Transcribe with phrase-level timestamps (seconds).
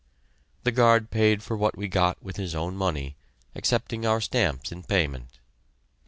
[0.63, 3.17] The guard paid for what we got with his own money,
[3.53, 5.37] accepting our stamps in payment.